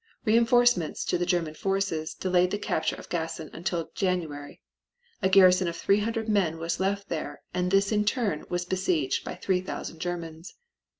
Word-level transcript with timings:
Reinforcements 0.25 1.05
to 1.05 1.19
the 1.19 1.27
German 1.27 1.53
forces 1.53 2.15
delayed 2.15 2.49
the 2.49 2.57
capture 2.57 2.95
of 2.95 3.07
Gassin 3.07 3.51
until 3.53 3.91
January. 3.93 4.59
A 5.21 5.29
garrison 5.29 5.67
of 5.67 5.75
three 5.77 5.99
hundred 5.99 6.27
men 6.27 6.57
was 6.57 6.79
left 6.79 7.07
there 7.09 7.43
and 7.53 7.69
this 7.69 7.91
in 7.91 8.03
turn 8.03 8.43
was 8.49 8.65
besieged 8.65 9.23
by 9.23 9.35
three 9.35 9.61
thousand 9.61 9.99
Germans. 9.99 10.55